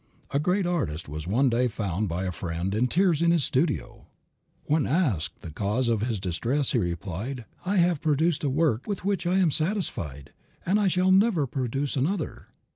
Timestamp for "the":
5.41-5.51